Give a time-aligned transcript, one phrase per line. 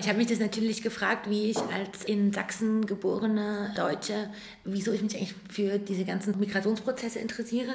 [0.00, 4.30] Ich habe mich das natürlich gefragt, wie ich als in Sachsen geborene Deutsche,
[4.64, 7.74] wieso ich mich eigentlich für diese ganzen Migrationsprozesse interessiere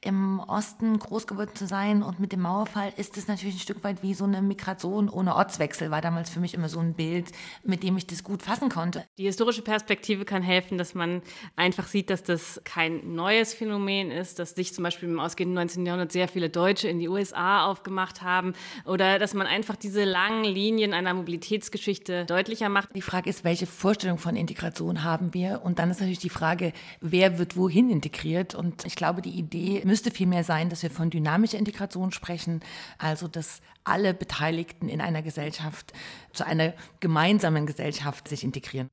[0.00, 3.84] im Osten groß geworden zu sein und mit dem Mauerfall ist es natürlich ein Stück
[3.84, 7.32] weit wie so eine Migration ohne Ortswechsel, war damals für mich immer so ein Bild,
[7.64, 9.04] mit dem ich das gut fassen konnte.
[9.18, 11.22] Die historische Perspektive kann helfen, dass man
[11.56, 15.86] einfach sieht, dass das kein neues Phänomen ist, dass sich zum Beispiel im ausgehenden 19.
[15.86, 18.54] Jahrhundert sehr viele Deutsche in die USA aufgemacht haben
[18.84, 22.94] oder dass man einfach diese langen Linien einer Mobilitätsgeschichte deutlicher macht.
[22.94, 25.62] Die Frage ist, welche Vorstellung von Integration haben wir?
[25.64, 28.54] Und dann ist natürlich die Frage, wer wird wohin integriert?
[28.54, 32.60] Und ich glaube, die Idee müsste vielmehr sein, dass wir von dynamischer Integration sprechen,
[32.98, 35.92] also dass alle Beteiligten in einer Gesellschaft
[36.32, 38.90] zu einer gemeinsamen Gesellschaft sich integrieren.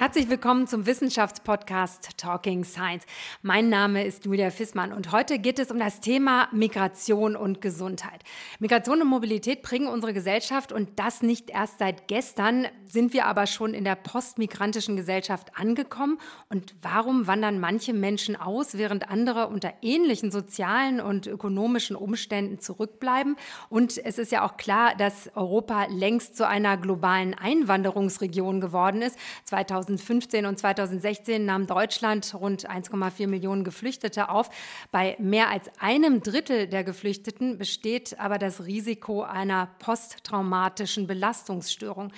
[0.00, 3.04] Herzlich willkommen zum Wissenschaftspodcast Talking Science.
[3.42, 8.24] Mein Name ist Julia Fissmann und heute geht es um das Thema Migration und Gesundheit.
[8.60, 13.46] Migration und Mobilität bringen unsere Gesellschaft und das nicht erst seit gestern, sind wir aber
[13.46, 16.18] schon in der postmigrantischen Gesellschaft angekommen.
[16.48, 23.36] Und warum wandern manche Menschen aus, während andere unter ähnlichen sozialen und ökonomischen Umständen zurückbleiben?
[23.68, 29.18] Und es ist ja auch klar, dass Europa längst zu einer globalen Einwanderungsregion geworden ist.
[29.44, 34.50] 2000 2015 und 2016 nahm Deutschland rund 1,4 Millionen Geflüchtete auf.
[34.92, 42.12] Bei mehr als einem Drittel der Geflüchteten besteht aber das Risiko einer posttraumatischen Belastungsstörung.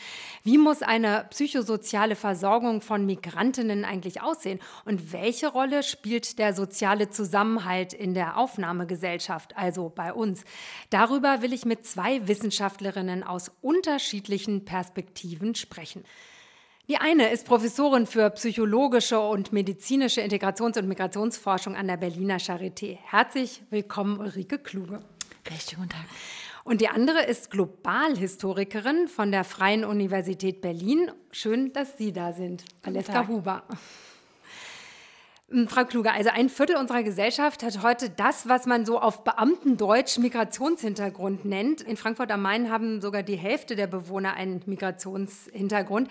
[0.45, 4.61] Wie muss eine psychosoziale Versorgung von Migrantinnen eigentlich aussehen?
[4.85, 10.45] Und welche Rolle spielt der soziale Zusammenhalt in der Aufnahmegesellschaft, also bei uns?
[10.91, 16.05] Darüber will ich mit zwei Wissenschaftlerinnen aus unterschiedlichen Perspektiven sprechen.
[16.89, 22.99] Die eine ist Professorin für psychologische und medizinische Integrations- und Migrationsforschung an der Berliner Charité.
[23.05, 24.99] Herzlich willkommen, Ulrike Kluge.
[25.49, 26.05] Recht guten Tag.
[26.65, 31.13] Und die andere ist Globalhistorikerin von der Freien Universität Berlin.
[31.31, 33.63] Schön, dass Sie da sind, Aleska Huber.
[35.53, 39.23] Hm, Frau Kluge, also ein Viertel unserer Gesellschaft hat heute das, was man so auf
[39.23, 41.83] Beamtendeutsch Migrationshintergrund nennt.
[41.83, 46.09] In Frankfurt am Main haben sogar die Hälfte der Bewohner einen Migrationshintergrund.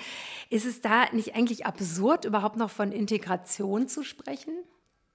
[0.51, 4.53] Ist es da nicht eigentlich absurd, überhaupt noch von Integration zu sprechen?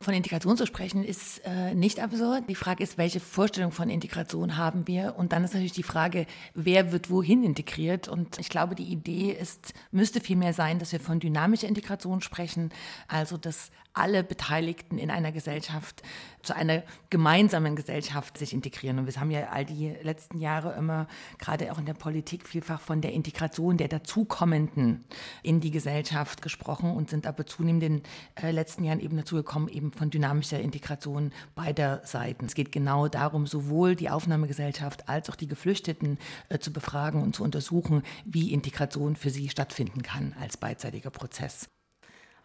[0.03, 2.45] Von Integration zu sprechen ist äh, nicht absurd.
[2.51, 5.15] Die Frage ist, welche Vorstellung von Integration haben wir?
[5.17, 8.07] Und dann ist natürlich die Frage, wer wird wohin integriert?
[8.07, 12.73] Und ich glaube, die Idee ist, müsste vielmehr sein, dass wir von dynamischer Integration sprechen,
[13.09, 16.03] also dass alle Beteiligten in einer Gesellschaft
[16.43, 18.99] zu einer gemeinsamen Gesellschaft sich integrieren.
[18.99, 21.09] Und wir haben ja all die letzten Jahre immer,
[21.39, 25.05] gerade auch in der Politik, vielfach von der Integration der Dazukommenden
[25.43, 28.03] in die Gesellschaft gesprochen und sind aber zunehmend in den
[28.37, 32.47] äh, letzten Jahren eben dazu gekommen, eben von dynamischer Integration beider Seiten.
[32.47, 36.19] Es geht genau darum, sowohl die Aufnahmegesellschaft als auch die Geflüchteten
[36.49, 41.69] äh, zu befragen und zu untersuchen, wie Integration für sie stattfinden kann als beidseitiger Prozess.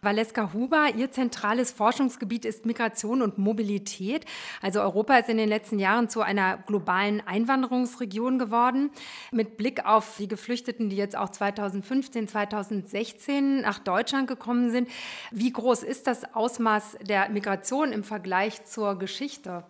[0.04, 4.24] Valeska Huber, Ihr zentrales Forschungsgebiet ist Migration und Mobilität.
[4.60, 8.90] Also Europa ist in den letzten Jahren zu einer globalen Einwanderungsregion geworden.
[9.30, 14.88] Mit Blick auf die Geflüchteten, die jetzt auch 2015, 2016 nach Deutschland gekommen sind,
[15.30, 19.62] wie groß ist das Ausmaß der Migration im Vergleich zur Geschichte?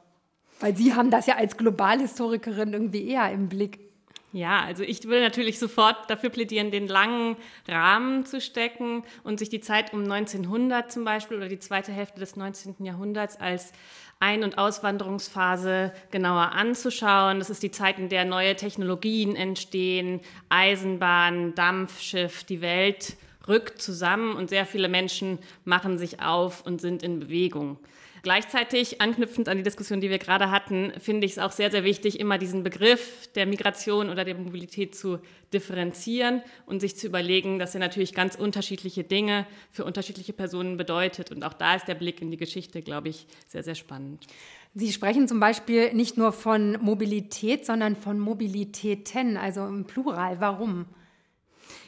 [0.61, 3.92] Weil Sie haben das ja als Globalhistorikerin irgendwie eher im Blick.
[4.33, 7.37] Ja, also ich will natürlich sofort dafür plädieren, den langen
[7.69, 12.19] Rahmen zu stecken und sich die Zeit um 1900 zum Beispiel oder die zweite Hälfte
[12.19, 12.77] des 19.
[12.83, 13.73] Jahrhunderts als
[14.21, 17.41] Ein- und Auswanderungsphase genauer anzuschauen.
[17.41, 23.17] Das ist die Zeit, in der neue Technologien entstehen, Eisenbahn, Dampfschiff, die Welt
[23.49, 27.79] rückt zusammen und sehr viele Menschen machen sich auf und sind in Bewegung.
[28.23, 31.83] Gleichzeitig, anknüpfend an die Diskussion, die wir gerade hatten, finde ich es auch sehr, sehr
[31.83, 35.19] wichtig, immer diesen Begriff der Migration oder der Mobilität zu
[35.53, 41.33] differenzieren und sich zu überlegen, dass er natürlich ganz unterschiedliche Dinge für unterschiedliche Personen bedeutet.
[41.33, 44.25] Und auch da ist der Blick in die Geschichte, glaube ich, sehr, sehr spannend.
[44.73, 50.41] Sie sprechen zum Beispiel nicht nur von Mobilität, sondern von Mobilitäten, also im Plural.
[50.41, 50.87] Warum?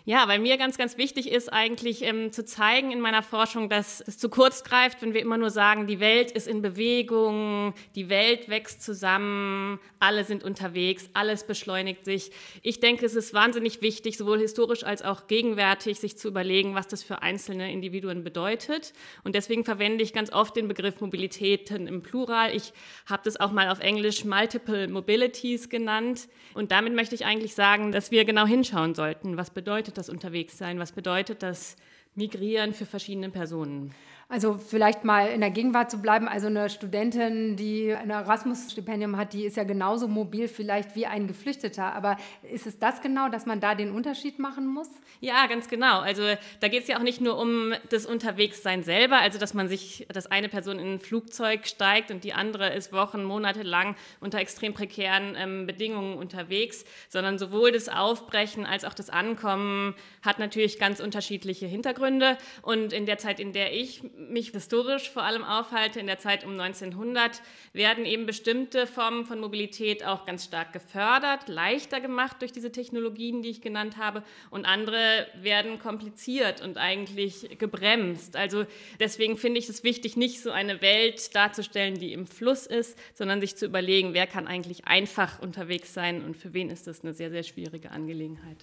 [0.06, 4.04] Ja, weil mir ganz, ganz wichtig ist eigentlich ähm, zu zeigen in meiner Forschung, dass
[4.06, 8.10] es zu kurz greift, wenn wir immer nur sagen, die Welt ist in Bewegung, die
[8.10, 12.32] Welt wächst zusammen, alle sind unterwegs, alles beschleunigt sich.
[12.60, 16.86] Ich denke, es ist wahnsinnig wichtig, sowohl historisch als auch gegenwärtig, sich zu überlegen, was
[16.86, 18.92] das für einzelne Individuen bedeutet.
[19.22, 22.54] Und deswegen verwende ich ganz oft den Begriff Mobilitäten im Plural.
[22.54, 22.74] Ich
[23.06, 26.28] habe das auch mal auf Englisch Multiple Mobilities genannt.
[26.52, 30.08] Und damit möchte ich eigentlich sagen, dass wir genau hinschauen sollten, was bedeutet bedeutet das
[30.08, 30.78] Unterwegssein?
[30.78, 31.76] Was bedeutet das
[32.14, 33.94] Migrieren für verschiedene Personen?
[34.28, 36.28] Also vielleicht mal in der Gegenwart zu bleiben.
[36.28, 41.26] Also eine Studentin, die ein Erasmus-Stipendium hat, die ist ja genauso mobil vielleicht wie ein
[41.26, 41.94] Geflüchteter.
[41.94, 44.88] Aber ist es das genau, dass man da den Unterschied machen muss?
[45.20, 46.00] Ja, ganz genau.
[46.00, 46.22] Also
[46.60, 50.06] da geht es ja auch nicht nur um das Unterwegssein selber, also dass man sich,
[50.12, 54.38] dass eine Person in ein Flugzeug steigt und die andere ist Wochen, Monate lang unter
[54.38, 60.78] extrem prekären ähm, Bedingungen unterwegs, sondern sowohl das Aufbrechen als auch das Ankommen hat natürlich
[60.78, 62.38] ganz unterschiedliche Hintergründe.
[62.62, 66.44] Und in der Zeit, in der ich mich historisch vor allem aufhalte, in der Zeit
[66.44, 72.52] um 1900, werden eben bestimmte Formen von Mobilität auch ganz stark gefördert, leichter gemacht durch
[72.52, 78.36] diese Technologien, die ich genannt habe, und andere werden kompliziert und eigentlich gebremst.
[78.36, 78.66] Also
[79.00, 83.40] deswegen finde ich es wichtig, nicht so eine Welt darzustellen, die im Fluss ist, sondern
[83.40, 87.12] sich zu überlegen, wer kann eigentlich einfach unterwegs sein und für wen ist das eine
[87.12, 88.58] sehr, sehr schwierige Angelegenheit.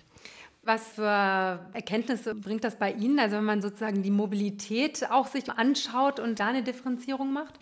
[0.63, 3.19] Was für Erkenntnisse bringt das bei Ihnen?
[3.19, 7.59] Also wenn man sozusagen die Mobilität auch sich anschaut und da eine Differenzierung macht?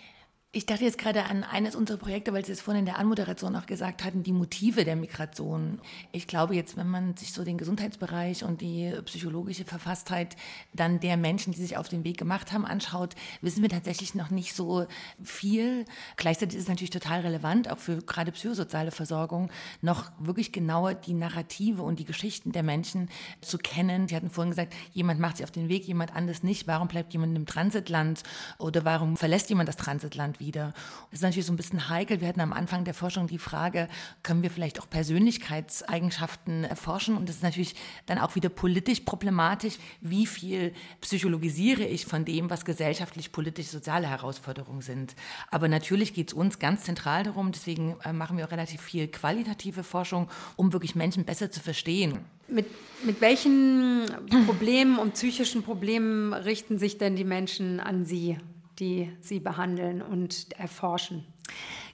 [0.51, 3.55] Ich dachte jetzt gerade an eines unserer Projekte, weil Sie es vorhin in der Anmoderation
[3.55, 5.79] auch gesagt hatten, die Motive der Migration.
[6.11, 10.35] Ich glaube jetzt, wenn man sich so den Gesundheitsbereich und die psychologische Verfasstheit
[10.73, 14.31] dann der Menschen, die sich auf den Weg gemacht haben, anschaut, wissen wir tatsächlich noch
[14.31, 14.87] nicht so
[15.23, 15.85] viel.
[16.17, 19.51] Gleichzeitig ist es natürlich total relevant, auch für gerade psychosoziale Versorgung,
[19.83, 23.09] noch wirklich genauer die Narrative und die Geschichten der Menschen
[23.41, 24.07] zu kennen.
[24.07, 26.65] Sie hatten vorhin gesagt, jemand macht sich auf den Weg, jemand anders nicht.
[26.65, 28.23] Warum bleibt jemand im Transitland
[28.57, 30.38] oder warum verlässt jemand das Transitland?
[30.39, 30.73] Wieder.
[31.11, 32.21] Das ist natürlich so ein bisschen heikel.
[32.21, 33.87] Wir hatten am Anfang der Forschung die Frage,
[34.23, 37.17] können wir vielleicht auch Persönlichkeitseigenschaften erforschen?
[37.17, 37.75] Und das ist natürlich
[38.05, 39.75] dann auch wieder politisch problematisch.
[40.01, 45.15] Wie viel psychologisiere ich von dem, was gesellschaftlich, politisch, soziale Herausforderungen sind?
[45.51, 49.07] Aber natürlich geht es uns ganz zentral darum, deswegen äh, machen wir auch relativ viel
[49.07, 52.19] qualitative Forschung, um wirklich Menschen besser zu verstehen.
[52.47, 52.65] Mit,
[53.05, 54.05] mit welchen
[54.47, 58.37] Problemen und psychischen Problemen richten sich denn die Menschen an Sie?
[58.79, 61.25] Die sie behandeln und erforschen.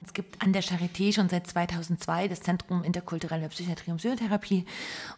[0.03, 4.65] Es gibt an der Charité schon seit 2002 das Zentrum interkultureller Psychiatrie und Psychotherapie.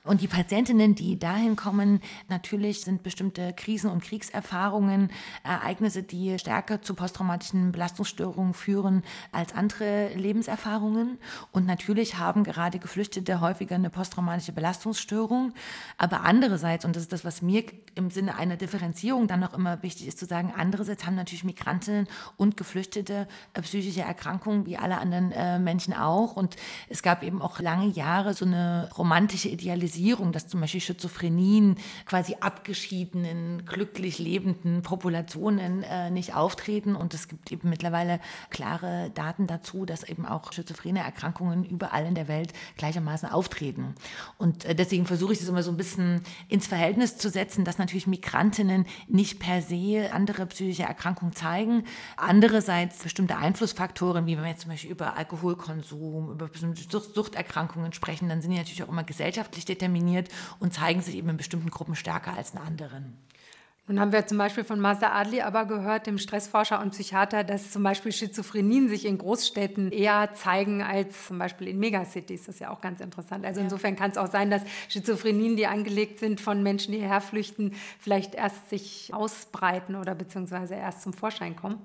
[0.03, 5.11] Und die Patientinnen, die dahin kommen, natürlich sind bestimmte Krisen- und Kriegserfahrungen,
[5.43, 11.17] Ereignisse, die stärker zu posttraumatischen Belastungsstörungen führen als andere Lebenserfahrungen.
[11.51, 15.53] Und natürlich haben gerade Geflüchtete häufiger eine posttraumatische Belastungsstörung.
[15.97, 17.63] Aber andererseits, und das ist das, was mir
[17.95, 22.07] im Sinne einer Differenzierung dann noch immer wichtig ist zu sagen, andererseits haben natürlich Migrantinnen
[22.37, 23.27] und Geflüchtete
[23.61, 26.35] psychische Erkrankungen wie alle anderen äh, Menschen auch.
[26.35, 26.55] Und
[26.89, 32.35] es gab eben auch lange Jahre so eine romantische Idealisierung, dass zum Beispiel Schizophrenien quasi
[32.39, 36.95] abgeschiedenen, glücklich lebenden Populationen äh, nicht auftreten.
[36.95, 38.19] Und es gibt eben mittlerweile
[38.49, 43.95] klare Daten dazu, dass eben auch schizophrene Erkrankungen überall in der Welt gleichermaßen auftreten.
[44.37, 47.77] Und äh, deswegen versuche ich das immer so ein bisschen ins Verhältnis zu setzen, dass
[47.77, 51.83] natürlich Migrantinnen nicht per se andere psychische Erkrankungen zeigen.
[52.17, 58.29] Andererseits bestimmte Einflussfaktoren, wie wenn wir jetzt zum Beispiel über Alkoholkonsum, über bestimmte Suchterkrankungen sprechen,
[58.29, 61.95] dann sind die natürlich auch immer gesellschaftlich determiniert und zeigen sich eben in bestimmten Gruppen
[61.95, 63.17] stärker als in anderen.
[63.89, 67.71] Nun haben wir zum Beispiel von Master Adli aber gehört, dem Stressforscher und Psychiater, dass
[67.71, 72.47] zum Beispiel Schizophrenien sich in Großstädten eher zeigen als zum Beispiel in Megacities.
[72.47, 73.45] Das ist ja auch ganz interessant.
[73.45, 73.63] Also ja.
[73.63, 77.75] insofern kann es auch sein, dass Schizophrenien, die angelegt sind von Menschen, die hierher flüchten,
[77.97, 81.77] vielleicht erst sich ausbreiten oder beziehungsweise erst zum Vorschein kommen.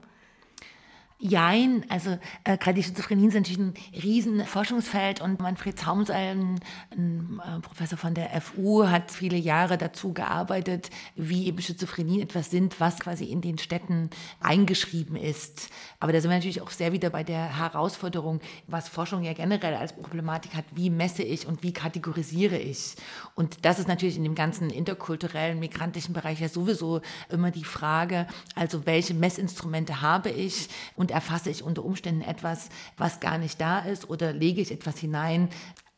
[1.25, 6.61] Jein, also äh, gerade die Schizophrenie sind natürlich ein riesen Forschungsfeld und Manfred Zaumseil, ein,
[6.91, 12.81] äh, Professor von der FU, hat viele Jahre dazu gearbeitet, wie eben Schizophrenie etwas sind,
[12.81, 14.11] was quasi in den Städten
[14.41, 15.71] eingeschrieben ist.
[16.01, 19.77] Aber da sind wir natürlich auch sehr wieder bei der Herausforderung, was Forschung ja generell
[19.77, 22.97] als Problematik hat, wie messe ich und wie kategorisiere ich.
[23.37, 27.01] Und das ist natürlich in dem ganzen interkulturellen, migrantischen Bereich ja sowieso
[27.31, 28.27] immer die Frage,
[28.57, 33.79] also welche Messinstrumente habe ich und erfasse ich unter Umständen etwas, was gar nicht da
[33.81, 35.49] ist oder lege ich etwas hinein.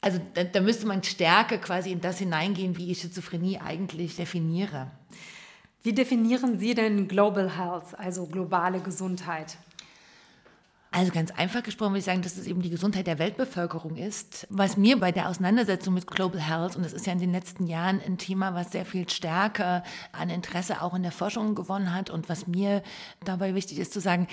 [0.01, 4.91] Also da, da müsste man stärker quasi in das hineingehen, wie ich Schizophrenie eigentlich definiere.
[5.83, 9.59] Wie definieren Sie denn Global Health, also globale Gesundheit?
[10.97, 14.47] Also ganz einfach gesprochen würde ich sagen, dass es eben die Gesundheit der Weltbevölkerung ist.
[14.49, 17.67] Was mir bei der Auseinandersetzung mit Global Health, und das ist ja in den letzten
[17.67, 19.83] Jahren ein Thema, was sehr viel stärker
[20.13, 22.81] an Interesse auch in der Forschung gewonnen hat und was mir
[23.25, 24.29] dabei wichtig ist zu sagen,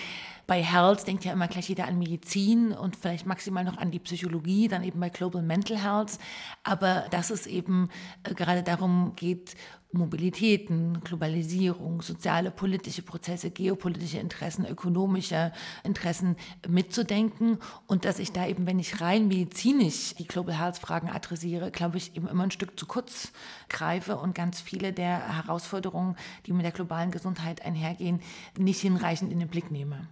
[0.46, 4.00] bei Health denkt ja immer gleich jeder an Medizin und vielleicht maximal noch an die
[4.00, 6.20] Psychologie, dann eben bei Global Mental Health.
[6.64, 7.90] Aber dass es eben
[8.24, 9.56] äh, gerade darum geht,
[9.94, 15.52] Mobilitäten, Globalisierung, soziale, politische Prozesse, geopolitische Interessen, ökonomische
[15.84, 17.58] Interessen mitzudenken
[17.88, 21.98] und dass ich da eben, wenn ich rein medizinisch die Global Health Fragen adressiere, glaube
[21.98, 23.34] ich, eben immer ein Stück zu kurz
[23.70, 28.22] greife und ganz viele der Herausforderungen, die mit der globalen Gesundheit einhergehen,
[28.58, 30.08] nicht hinreichend in den Blick nehme.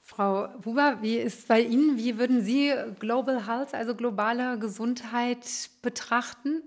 [0.00, 6.62] Frau Huber, wie ist bei Ihnen, wie würden Sie Global Health, also globale Gesundheit betrachten?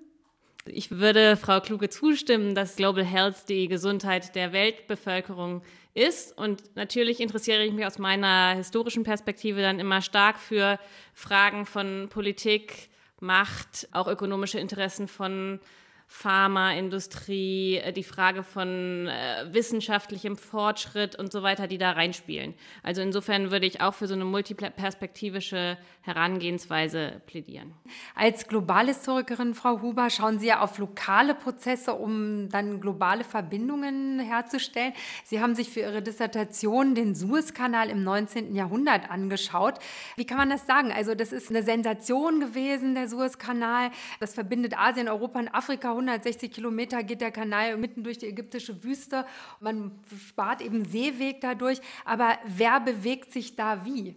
[0.67, 5.61] Ich würde Frau Kluge zustimmen, dass Global Health die Gesundheit der Weltbevölkerung
[5.93, 6.35] ist.
[6.35, 10.79] Und natürlich interessiere ich mich aus meiner historischen Perspektive dann immer stark für
[11.13, 15.59] Fragen von Politik, Macht, auch ökonomische Interessen von
[16.07, 22.53] Pharmaindustrie, äh, die Frage von äh, wissenschaftlichem Fortschritt und so weiter, die da reinspielen.
[22.83, 27.73] Also insofern würde ich auch für so eine multiperspektivische Herangehensweise plädieren.
[28.13, 34.93] Als Globalhistorikerin, Frau Huber, schauen Sie ja auf lokale Prozesse, um dann globale Verbindungen herzustellen.
[35.23, 38.53] Sie haben sich für Ihre Dissertation den Suezkanal im 19.
[38.53, 39.79] Jahrhundert angeschaut.
[40.15, 40.91] Wie kann man das sagen?
[40.91, 43.89] Also das ist eine Sensation gewesen, der Suezkanal.
[44.19, 48.83] Das verbindet Asien, Europa und Afrika 160 Kilometer geht der Kanal mitten durch die ägyptische
[48.83, 49.25] Wüste.
[49.59, 49.91] Man
[50.27, 51.79] spart eben Seeweg dadurch.
[52.03, 54.15] Aber wer bewegt sich da wie?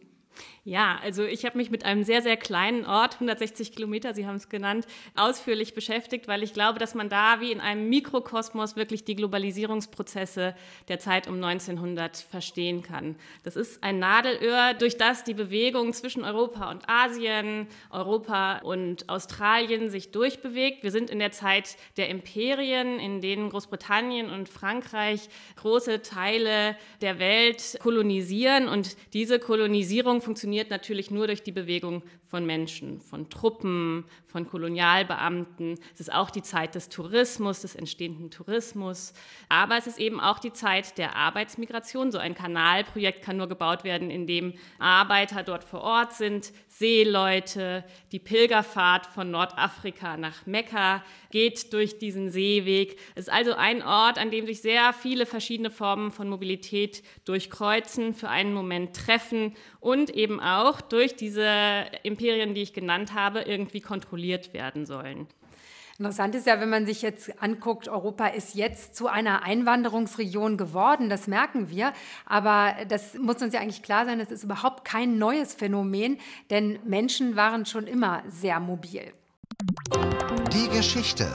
[0.65, 4.37] Ja, also ich habe mich mit einem sehr, sehr kleinen Ort, 160 Kilometer, Sie haben
[4.37, 9.05] es genannt, ausführlich beschäftigt, weil ich glaube, dass man da wie in einem Mikrokosmos wirklich
[9.05, 10.55] die Globalisierungsprozesse
[10.89, 13.17] der Zeit um 1900 verstehen kann.
[13.45, 19.89] Das ist ein Nadelöhr, durch das die Bewegung zwischen Europa und Asien, Europa und Australien
[19.89, 20.83] sich durchbewegt.
[20.83, 27.19] Wir sind in der Zeit der Imperien, in denen Großbritannien und Frankreich große Teile der
[27.19, 33.29] Welt kolonisieren und diese Kolonisierung funktioniert funktioniert natürlich nur durch die Bewegung von Menschen, von
[33.29, 35.79] Truppen, von Kolonialbeamten.
[35.93, 39.13] Es ist auch die Zeit des Tourismus, des entstehenden Tourismus.
[39.51, 42.11] Aber es ist eben auch die Zeit der Arbeitsmigration.
[42.11, 47.85] So ein Kanalprojekt kann nur gebaut werden, indem Arbeiter dort vor Ort sind, Seeleute.
[48.13, 52.99] Die Pilgerfahrt von Nordafrika nach Mekka geht durch diesen Seeweg.
[53.15, 58.15] Es ist also ein Ort, an dem sich sehr viele verschiedene Formen von Mobilität durchkreuzen,
[58.15, 63.81] für einen Moment treffen und eben auch durch diese Imperien, die ich genannt habe, irgendwie
[63.81, 65.27] kontrolliert werden sollen.
[65.99, 71.11] Interessant ist ja, wenn man sich jetzt anguckt, Europa ist jetzt zu einer Einwanderungsregion geworden,
[71.11, 71.93] das merken wir.
[72.25, 76.19] Aber das muss uns ja eigentlich klar sein, das ist überhaupt kein neues Phänomen,
[76.51, 79.13] denn Menschen waren schon immer sehr mobil.
[80.53, 81.31] Die Geschichte.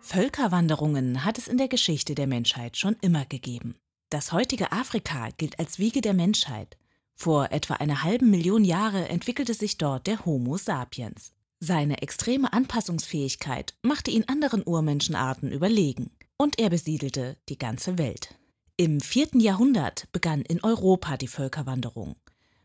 [0.00, 3.74] Völkerwanderungen hat es in der Geschichte der Menschheit schon immer gegeben.
[4.08, 6.76] Das heutige Afrika gilt als Wiege der Menschheit.
[7.14, 11.32] Vor etwa einer halben Million Jahre entwickelte sich dort der Homo sapiens.
[11.58, 18.34] Seine extreme Anpassungsfähigkeit machte ihn anderen Urmenschenarten überlegen und er besiedelte die ganze Welt.
[18.76, 22.16] Im vierten Jahrhundert begann in Europa die Völkerwanderung.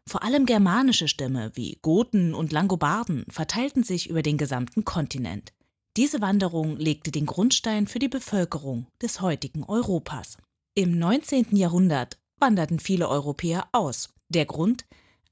[0.08, 5.52] Vor allem germanische Stämme wie Goten und Langobarden verteilten sich über den gesamten Kontinent.
[5.98, 10.38] Diese Wanderung legte den Grundstein für die Bevölkerung des heutigen Europas.
[10.76, 11.56] Im 19.
[11.56, 14.86] Jahrhundert wanderten viele Europäer aus der Grund?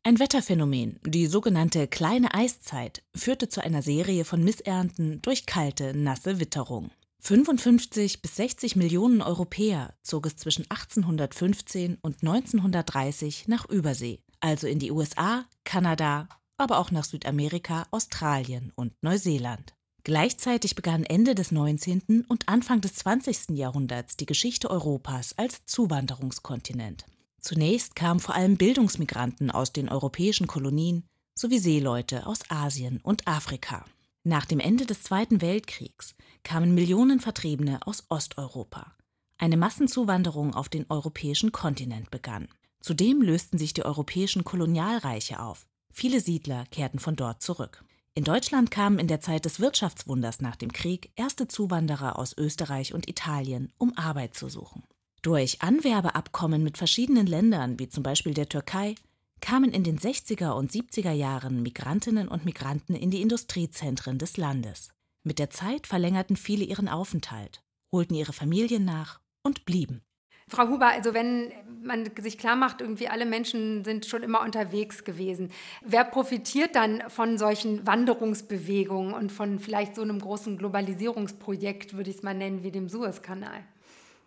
[0.03, 6.39] Ein Wetterphänomen, die sogenannte kleine Eiszeit, führte zu einer Serie von Missernten durch kalte, nasse
[6.39, 6.91] Witterung.
[7.19, 14.79] 55 bis 60 Millionen Europäer zog es zwischen 1815 und 1930 nach Übersee, also in
[14.79, 19.73] die USA, Kanada, aber auch nach Südamerika, Australien und Neuseeland.
[20.03, 22.25] Gleichzeitig begann Ende des 19.
[22.27, 23.51] und Anfang des 20.
[23.51, 27.05] Jahrhunderts die Geschichte Europas als Zuwanderungskontinent.
[27.39, 33.85] Zunächst kamen vor allem Bildungsmigranten aus den europäischen Kolonien sowie Seeleute aus Asien und Afrika.
[34.25, 38.93] Nach dem Ende des Zweiten Weltkriegs kamen Millionen Vertriebene aus Osteuropa.
[39.37, 42.49] Eine Massenzuwanderung auf den europäischen Kontinent begann.
[42.83, 45.65] Zudem lösten sich die europäischen Kolonialreiche auf.
[45.93, 47.85] Viele Siedler kehrten von dort zurück.
[48.13, 52.93] In Deutschland kamen in der Zeit des Wirtschaftswunders nach dem Krieg erste Zuwanderer aus Österreich
[52.93, 54.83] und Italien, um Arbeit zu suchen.
[55.21, 58.95] Durch Anwerbeabkommen mit verschiedenen Ländern, wie zum Beispiel der Türkei,
[59.39, 64.89] kamen in den 60er und 70er Jahren Migrantinnen und Migranten in die Industriezentren des Landes.
[65.23, 67.63] Mit der Zeit verlängerten viele ihren Aufenthalt,
[67.93, 70.01] holten ihre Familien nach und blieben.
[70.47, 71.51] Frau Huber, also wenn
[71.83, 75.51] man sich klar macht, irgendwie alle Menschen sind schon immer unterwegs gewesen,
[75.83, 82.17] wer profitiert dann von solchen Wanderungsbewegungen und von vielleicht so einem großen Globalisierungsprojekt, würde ich
[82.17, 83.63] es mal nennen, wie dem Suezkanal?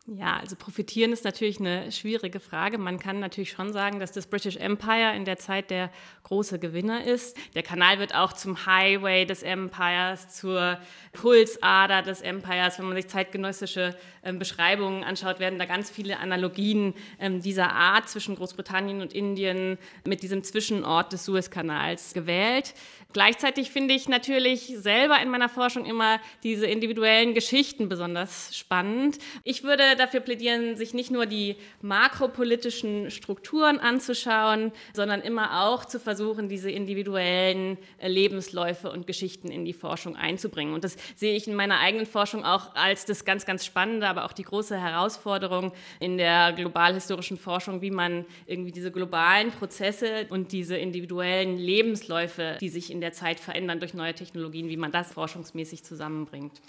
[0.08, 2.78] Ja, also profitieren ist natürlich eine schwierige Frage.
[2.78, 5.90] Man kann natürlich schon sagen, dass das British Empire in der Zeit der
[6.22, 7.36] große Gewinner ist.
[7.56, 10.78] Der Kanal wird auch zum Highway des Empires, zur
[11.12, 12.78] Pulsader des Empires.
[12.78, 18.08] Wenn man sich zeitgenössische äh, Beschreibungen anschaut, werden da ganz viele Analogien äh, dieser Art
[18.08, 22.74] zwischen Großbritannien und Indien mit diesem Zwischenort des Suezkanals gewählt.
[23.16, 29.16] Gleichzeitig finde ich natürlich selber in meiner Forschung immer diese individuellen Geschichten besonders spannend.
[29.42, 35.98] Ich würde dafür plädieren, sich nicht nur die makropolitischen Strukturen anzuschauen, sondern immer auch zu
[35.98, 40.74] versuchen, diese individuellen Lebensläufe und Geschichten in die Forschung einzubringen.
[40.74, 44.26] Und das sehe ich in meiner eigenen Forschung auch als das ganz, ganz Spannende, aber
[44.26, 50.52] auch die große Herausforderung in der globalhistorischen Forschung, wie man irgendwie diese globalen Prozesse und
[50.52, 54.90] diese individuellen Lebensläufe, die sich in der der Zeit verändern durch neue Technologien, wie man
[54.90, 56.60] das forschungsmäßig zusammenbringt.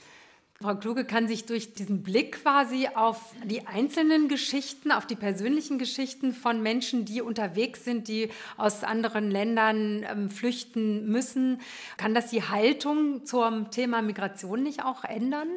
[0.62, 5.80] Frau Kluge kann sich durch diesen Blick quasi auf die einzelnen Geschichten, auf die persönlichen
[5.80, 11.60] Geschichten von Menschen, die unterwegs sind, die aus anderen Ländern ähm, flüchten müssen,
[11.98, 15.48] kann das die Haltung zum Thema Migration nicht auch ändern?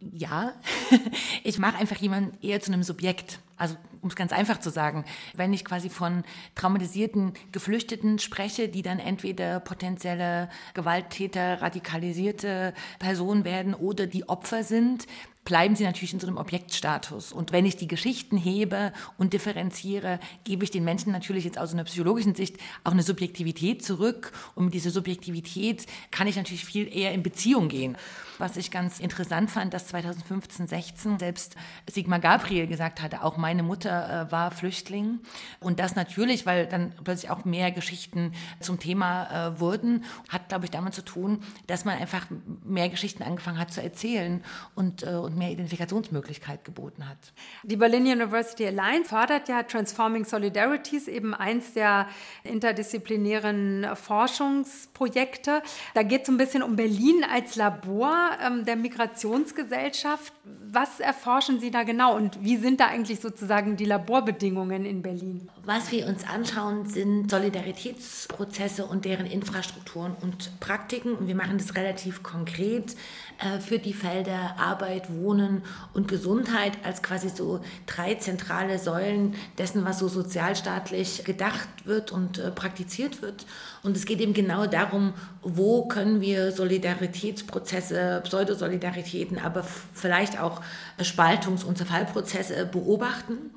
[0.00, 0.52] Ja,
[1.44, 3.40] ich mache einfach jemanden eher zu einem Subjekt.
[3.56, 3.76] Also
[4.06, 6.22] um es ganz einfach zu sagen, wenn ich quasi von
[6.54, 15.08] traumatisierten Geflüchteten spreche, die dann entweder potenzielle Gewalttäter, radikalisierte Personen werden oder die Opfer sind,
[15.44, 17.32] bleiben sie natürlich in so einem Objektstatus.
[17.32, 21.72] Und wenn ich die Geschichten hebe und differenziere, gebe ich den Menschen natürlich jetzt aus
[21.72, 24.32] einer psychologischen Sicht auch eine Subjektivität zurück.
[24.54, 27.96] Und mit dieser Subjektivität kann ich natürlich viel eher in Beziehung gehen.
[28.38, 31.56] Was ich ganz interessant fand, dass 2015, 16 selbst
[31.90, 35.20] Sigmar Gabriel gesagt hatte, auch meine Mutter äh, war Flüchtling.
[35.60, 40.66] Und das natürlich, weil dann plötzlich auch mehr Geschichten zum Thema äh, wurden, hat, glaube
[40.66, 42.26] ich, damit zu tun, dass man einfach
[42.64, 44.42] mehr Geschichten angefangen hat zu erzählen
[44.74, 47.18] und, äh, und mehr Identifikationsmöglichkeit geboten hat.
[47.62, 52.06] Die Berlin University Alliance fördert ja Transforming Solidarities, eben eins der
[52.44, 55.62] interdisziplinären Forschungsprojekte.
[55.94, 60.32] Da geht es ein bisschen um Berlin als Labor ähm, der Migrationsgesellschaft.
[60.70, 65.48] Was erforschen Sie da genau und wie sind da eigentlich sozusagen die Laborbedingungen in Berlin?
[65.64, 71.14] Was wir uns anschauen, sind Solidaritätsprozesse und deren Infrastrukturen und Praktiken.
[71.14, 72.94] Und wir machen das relativ konkret
[73.38, 79.84] äh, für die Felder Arbeit, Wohnen und Gesundheit als quasi so drei zentrale Säulen dessen,
[79.84, 83.46] was so sozialstaatlich gedacht wird und äh, praktiziert wird.
[83.86, 90.60] Und es geht eben genau darum, wo können wir Solidaritätsprozesse, Pseudosolidaritäten, aber vielleicht auch
[90.98, 93.52] Spaltungs- und Zerfallprozesse beobachten.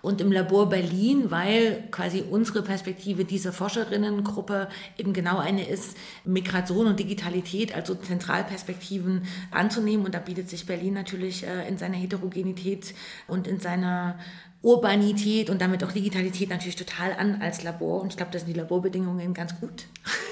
[0.00, 6.86] Und im Labor Berlin, weil quasi unsere Perspektive dieser Forscherinnengruppe eben genau eine ist, Migration
[6.86, 10.06] und Digitalität, also Zentralperspektiven anzunehmen.
[10.06, 12.94] Und da bietet sich Berlin natürlich äh, in seiner Heterogenität
[13.28, 14.18] und in seiner
[14.64, 18.00] Urbanität und damit auch Digitalität natürlich total an als Labor.
[18.00, 19.84] Und ich glaube, da sind die Laborbedingungen ganz gut.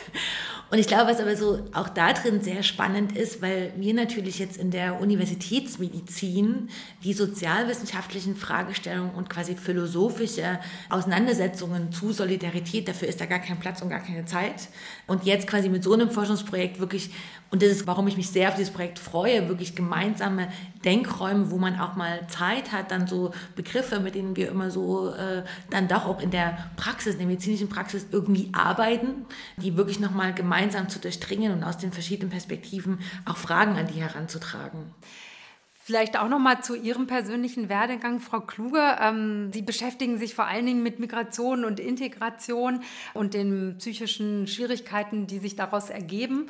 [0.70, 4.38] Und ich glaube, was aber so auch da drin sehr spannend ist, weil wir natürlich
[4.38, 6.70] jetzt in der Universitätsmedizin
[7.04, 13.82] die sozialwissenschaftlichen Fragestellungen und quasi philosophische Auseinandersetzungen zu Solidarität, dafür ist da gar kein Platz
[13.82, 14.68] und gar keine Zeit.
[15.06, 17.10] Und jetzt quasi mit so einem Forschungsprojekt wirklich,
[17.50, 20.48] und das ist, warum ich mich sehr auf dieses Projekt freue, wirklich gemeinsame
[20.84, 25.12] Denkräume, wo man auch mal Zeit hat, dann so Begriffe, mit denen wir immer so
[25.12, 29.98] äh, dann doch auch in der Praxis, in der medizinischen Praxis irgendwie arbeiten, die wirklich
[29.98, 34.94] nochmal gemeinsam zu durchdringen und aus den verschiedenen Perspektiven auch Fragen an die heranzutragen.
[35.84, 38.78] Vielleicht auch noch mal zu Ihrem persönlichen Werdegang, Frau Kluge.
[39.00, 45.26] Ähm, Sie beschäftigen sich vor allen Dingen mit Migration und Integration und den psychischen Schwierigkeiten,
[45.26, 46.46] die sich daraus ergeben.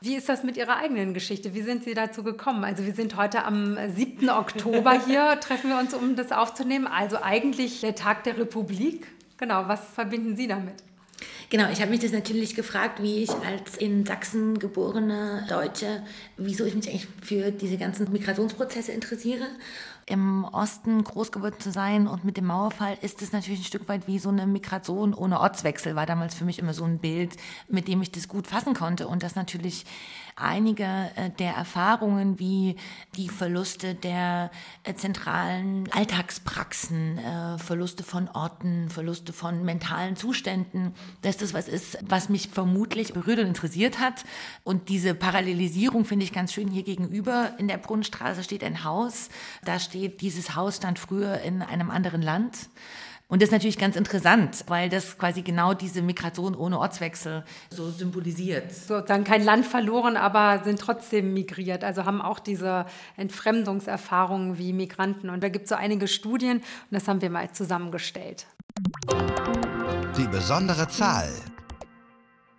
[0.00, 1.52] Wie ist das mit Ihrer eigenen Geschichte?
[1.52, 2.62] Wie sind Sie dazu gekommen?
[2.62, 4.30] Also wir sind heute am 7.
[4.30, 6.86] Oktober hier, treffen wir uns, um das aufzunehmen.
[6.86, 9.08] Also eigentlich der Tag der Republik.
[9.36, 10.76] Genau, was verbinden Sie damit?
[11.48, 16.02] Genau, ich habe mich das natürlich gefragt, wie ich als in Sachsen geborene Deutsche,
[16.36, 19.46] wieso ich mich eigentlich für diese ganzen Migrationsprozesse interessiere.
[20.06, 23.88] Im Osten groß geworden zu sein und mit dem Mauerfall ist es natürlich ein Stück
[23.88, 27.36] weit wie so eine Migration ohne Ortswechsel, war damals für mich immer so ein Bild,
[27.68, 29.84] mit dem ich das gut fassen konnte und das natürlich
[30.36, 30.84] einige
[31.16, 32.76] äh, der Erfahrungen wie
[33.16, 34.50] die Verluste der
[34.84, 41.98] äh, zentralen Alltagspraxen, äh, Verluste von Orten, Verluste von mentalen Zuständen, dass das was ist,
[42.06, 44.24] was mich vermutlich berührt und interessiert hat.
[44.62, 47.52] Und diese Parallelisierung finde ich ganz schön hier gegenüber.
[47.58, 49.30] In der Brunnenstraße steht ein Haus.
[49.64, 52.68] Da steht, dieses Haus stand früher in einem anderen Land.
[53.28, 57.90] Und das ist natürlich ganz interessant, weil das quasi genau diese Migration ohne Ortswechsel so
[57.90, 58.72] symbolisiert.
[58.72, 61.82] Sozusagen kein Land verloren, aber sind trotzdem migriert.
[61.82, 62.86] Also haben auch diese
[63.16, 65.30] Entfremdungserfahrungen wie Migranten.
[65.30, 68.46] Und da gibt es so einige Studien und das haben wir mal zusammengestellt.
[70.16, 71.28] Die besondere Zahl.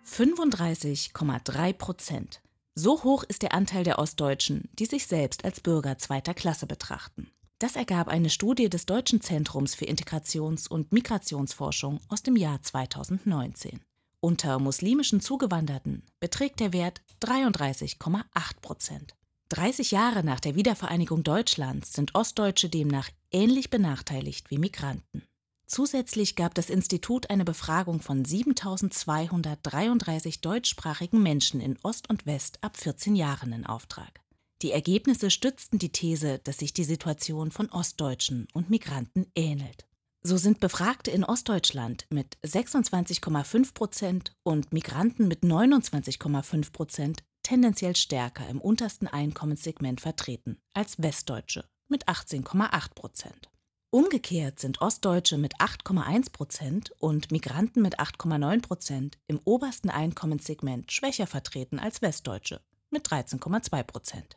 [0.06, 2.40] 35,3 Prozent.
[2.74, 7.30] So hoch ist der Anteil der Ostdeutschen, die sich selbst als Bürger zweiter Klasse betrachten.
[7.58, 13.80] Das ergab eine Studie des Deutschen Zentrums für Integrations- und Migrationsforschung aus dem Jahr 2019.
[14.20, 18.22] Unter muslimischen Zugewanderten beträgt der Wert 33,8
[18.62, 19.16] Prozent.
[19.48, 25.24] 30 Jahre nach der Wiedervereinigung Deutschlands sind Ostdeutsche demnach ähnlich benachteiligt wie Migranten.
[25.66, 32.76] Zusätzlich gab das Institut eine Befragung von 7233 deutschsprachigen Menschen in Ost und West ab
[32.76, 34.20] 14 Jahren in Auftrag.
[34.62, 39.86] Die Ergebnisse stützten die These, dass sich die Situation von Ostdeutschen und Migranten ähnelt.
[40.20, 48.48] So sind Befragte in Ostdeutschland mit 26,5 Prozent und Migranten mit 29,5 Prozent tendenziell stärker
[48.48, 53.50] im untersten Einkommenssegment vertreten als Westdeutsche mit 18,8 Prozent.
[53.90, 61.28] Umgekehrt sind Ostdeutsche mit 8,1 Prozent und Migranten mit 8,9 Prozent im obersten Einkommenssegment schwächer
[61.28, 64.36] vertreten als Westdeutsche mit 13,2 Prozent.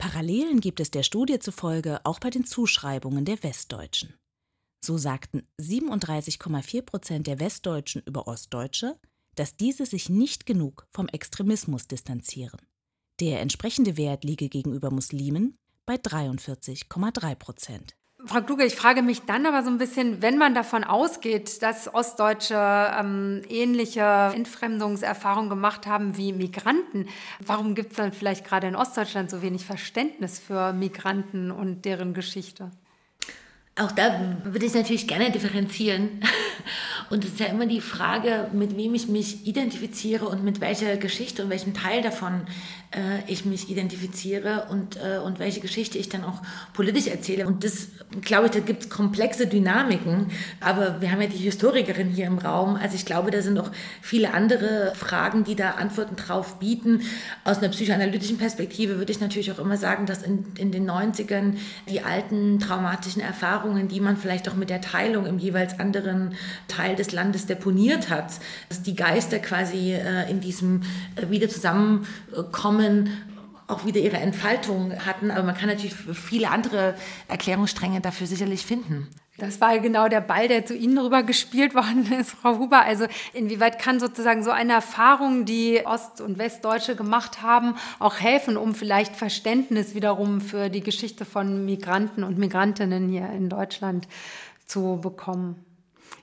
[0.00, 4.14] Parallelen gibt es der Studie zufolge auch bei den Zuschreibungen der Westdeutschen.
[4.82, 8.98] So sagten 37,4 Prozent der Westdeutschen über Ostdeutsche,
[9.34, 12.60] dass diese sich nicht genug vom Extremismus distanzieren.
[13.20, 17.94] Der entsprechende Wert liege gegenüber Muslimen bei 43,3 Prozent.
[18.26, 21.92] Frau Kluge, ich frage mich dann aber so ein bisschen, wenn man davon ausgeht, dass
[21.92, 27.08] Ostdeutsche ähm, ähnliche Entfremdungserfahrungen gemacht haben wie Migranten,
[27.40, 32.12] warum gibt es dann vielleicht gerade in Ostdeutschland so wenig Verständnis für Migranten und deren
[32.12, 32.70] Geschichte?
[33.80, 36.20] Auch da würde ich natürlich gerne differenzieren.
[37.10, 40.96] Und es ist ja immer die Frage, mit wem ich mich identifiziere und mit welcher
[40.96, 42.42] Geschichte und welchem Teil davon
[42.92, 46.40] äh, ich mich identifiziere und, äh, und welche Geschichte ich dann auch
[46.72, 47.46] politisch erzähle.
[47.46, 47.88] Und das,
[48.20, 50.26] glaube ich, da gibt es komplexe Dynamiken.
[50.60, 52.76] Aber wir haben ja die Historikerin hier im Raum.
[52.76, 57.02] Also ich glaube, da sind auch viele andere Fragen, die da Antworten drauf bieten.
[57.44, 61.54] Aus einer psychoanalytischen Perspektive würde ich natürlich auch immer sagen, dass in, in den 90ern
[61.88, 66.34] die alten traumatischen Erfahrungen, die man vielleicht auch mit der Teilung im jeweils anderen
[66.68, 68.32] Teil des Landes deponiert hat,
[68.68, 70.82] dass die Geister quasi äh, in diesem
[71.16, 73.10] äh, wieder zusammenkommen
[73.66, 75.30] auch wieder ihre Entfaltung hatten.
[75.30, 76.94] Aber man kann natürlich viele andere
[77.28, 79.08] Erklärungsstränge dafür sicherlich finden.
[79.40, 82.82] Das war genau der Ball, der zu Ihnen rüber gespielt worden ist, Frau Huber.
[82.82, 88.56] Also inwieweit kann sozusagen so eine Erfahrung, die Ost- und Westdeutsche gemacht haben, auch helfen,
[88.56, 94.06] um vielleicht Verständnis wiederum für die Geschichte von Migranten und Migrantinnen hier in Deutschland
[94.66, 95.64] zu bekommen?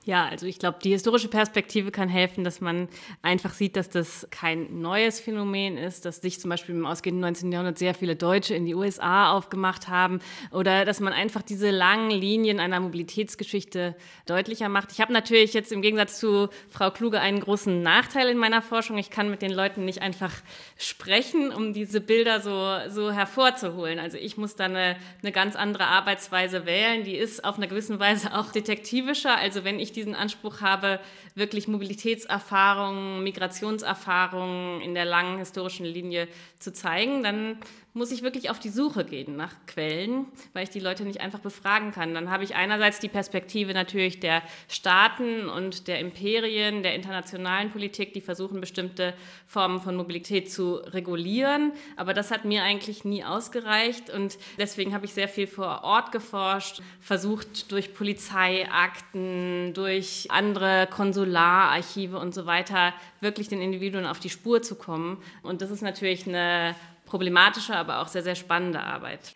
[0.08, 2.88] Ja, also ich glaube, die historische Perspektive kann helfen, dass man
[3.20, 7.52] einfach sieht, dass das kein neues Phänomen ist, dass sich zum Beispiel im ausgehenden 19.
[7.52, 12.10] Jahrhundert sehr viele Deutsche in die USA aufgemacht haben oder dass man einfach diese langen
[12.10, 14.92] Linien einer Mobilitätsgeschichte deutlicher macht.
[14.92, 18.96] Ich habe natürlich jetzt im Gegensatz zu Frau Kluge einen großen Nachteil in meiner Forschung.
[18.96, 20.32] Ich kann mit den Leuten nicht einfach
[20.80, 23.98] sprechen, um diese Bilder so, so hervorzuholen.
[23.98, 27.02] Also ich muss da eine, eine ganz andere Arbeitsweise wählen.
[27.02, 29.36] Die ist auf einer gewissen Weise auch detektivischer.
[29.36, 31.00] Also wenn ich diesen Anspruch habe,
[31.34, 36.28] wirklich Mobilitätserfahrungen, Migrationserfahrungen in der langen historischen Linie
[36.60, 37.58] zu zeigen, dann
[37.92, 41.40] muss ich wirklich auf die Suche gehen nach Quellen, weil ich die Leute nicht einfach
[41.40, 42.14] befragen kann.
[42.14, 48.12] Dann habe ich einerseits die Perspektive natürlich der Staaten und der Imperien, der internationalen Politik,
[48.12, 49.14] die versuchen, bestimmte
[49.46, 51.72] Formen von Mobilität zu regulieren.
[51.96, 56.12] Aber das hat mir eigentlich nie ausgereicht und deswegen habe ich sehr viel vor Ort
[56.12, 64.30] geforscht, versucht durch Polizeiakten, durch andere Konsulararchive und so weiter wirklich den Individuen auf die
[64.30, 65.22] Spur zu kommen.
[65.42, 66.74] Und das ist natürlich eine
[67.06, 69.34] problematische, aber auch sehr, sehr spannende Arbeit.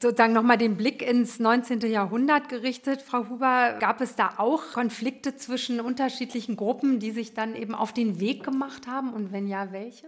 [0.00, 1.80] Sozusagen nochmal den Blick ins 19.
[1.80, 3.76] Jahrhundert gerichtet, Frau Huber.
[3.80, 8.44] Gab es da auch Konflikte zwischen unterschiedlichen Gruppen, die sich dann eben auf den Weg
[8.44, 9.12] gemacht haben?
[9.12, 10.06] Und wenn ja, welche?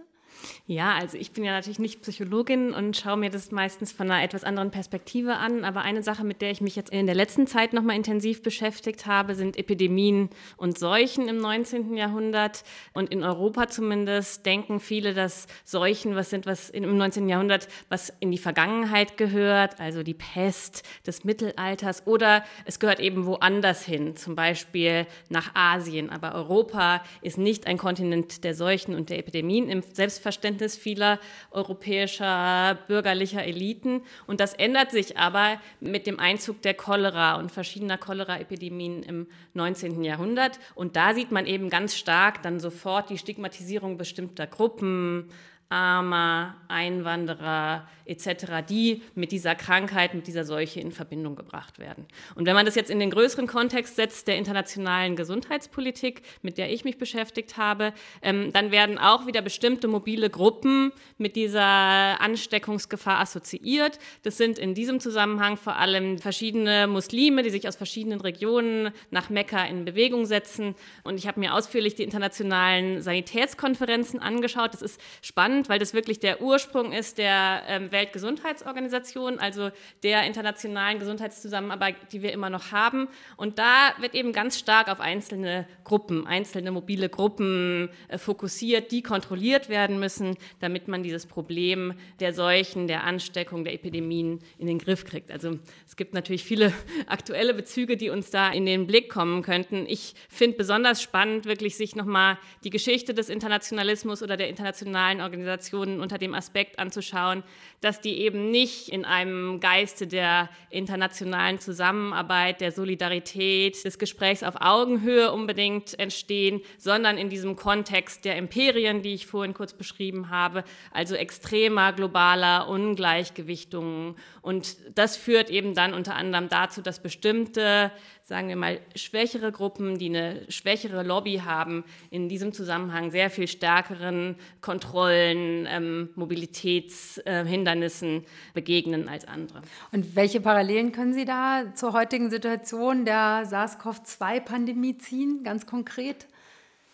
[0.65, 4.23] Ja, also ich bin ja natürlich nicht Psychologin und schaue mir das meistens von einer
[4.23, 5.63] etwas anderen Perspektive an.
[5.63, 9.05] Aber eine Sache, mit der ich mich jetzt in der letzten Zeit nochmal intensiv beschäftigt
[9.05, 11.95] habe, sind Epidemien und Seuchen im 19.
[11.95, 12.63] Jahrhundert.
[12.93, 17.29] Und in Europa zumindest denken viele, dass Seuchen was sind, was im 19.
[17.29, 22.07] Jahrhundert, was in die Vergangenheit gehört, also die Pest des Mittelalters.
[22.07, 26.09] Oder es gehört eben woanders hin, zum Beispiel nach Asien.
[26.09, 29.69] Aber Europa ist nicht ein Kontinent der Seuchen und der Epidemien.
[29.69, 31.19] Im Selbstverständnis Verständnis vieler
[31.49, 34.03] europäischer bürgerlicher Eliten.
[34.27, 40.03] Und das ändert sich aber mit dem Einzug der Cholera und verschiedener Cholera-Epidemien im 19.
[40.03, 40.59] Jahrhundert.
[40.75, 45.31] Und da sieht man eben ganz stark dann sofort die Stigmatisierung bestimmter Gruppen,
[45.69, 52.05] Armer, Einwanderer etc., die mit dieser Krankheit, mit dieser Seuche in Verbindung gebracht werden.
[52.35, 56.71] Und wenn man das jetzt in den größeren Kontext setzt der internationalen Gesundheitspolitik, mit der
[56.71, 63.19] ich mich beschäftigt habe, ähm, dann werden auch wieder bestimmte mobile Gruppen mit dieser Ansteckungsgefahr
[63.19, 63.99] assoziiert.
[64.23, 69.29] Das sind in diesem Zusammenhang vor allem verschiedene Muslime, die sich aus verschiedenen Regionen nach
[69.29, 70.75] Mekka in Bewegung setzen.
[71.03, 74.73] Und ich habe mir ausführlich die internationalen Sanitätskonferenzen angeschaut.
[74.73, 79.71] Das ist spannend weil das wirklich der Ursprung ist der ähm, Weltgesundheitsorganisation, also
[80.03, 83.07] der internationalen Gesundheitszusammenarbeit, die wir immer noch haben.
[83.37, 89.01] Und da wird eben ganz stark auf einzelne Gruppen, einzelne mobile Gruppen äh, fokussiert, die
[89.01, 94.77] kontrolliert werden müssen, damit man dieses Problem der Seuchen, der Ansteckung, der Epidemien in den
[94.77, 95.31] Griff kriegt.
[95.31, 95.57] Also
[95.87, 96.71] es gibt natürlich viele
[97.07, 99.85] aktuelle Bezüge, die uns da in den Blick kommen könnten.
[99.87, 105.47] Ich finde besonders spannend, wirklich sich nochmal die Geschichte des Internationalismus oder der internationalen Organisation
[105.47, 107.43] Organisationen unter dem Aspekt anzuschauen,
[107.87, 114.55] dass die eben nicht in einem Geiste der internationalen Zusammenarbeit, der Solidarität, des Gesprächs auf
[114.59, 120.65] Augenhöhe unbedingt entstehen, sondern in diesem Kontext der Imperien, die ich vorhin kurz beschrieben habe,
[120.91, 124.17] also extremer globaler Ungleichgewichtungen.
[124.41, 127.93] Und das führt eben dann unter anderem dazu, dass bestimmte
[128.27, 133.47] sagen wir mal, schwächere Gruppen, die eine schwächere Lobby haben, in diesem Zusammenhang sehr viel
[133.47, 139.61] stärkeren Kontrollen, ähm, Mobilitätshindernissen äh, begegnen als andere.
[139.93, 146.27] Und welche Parallelen können Sie da zur heutigen Situation der SARS-CoV-2-Pandemie ziehen, ganz konkret?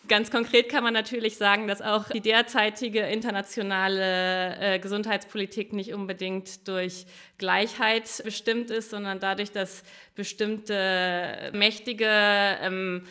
[0.09, 6.67] Ganz konkret kann man natürlich sagen, dass auch die derzeitige internationale äh, Gesundheitspolitik nicht unbedingt
[6.67, 7.05] durch
[7.37, 13.03] Gleichheit bestimmt ist, sondern dadurch, dass bestimmte mächtige ähm,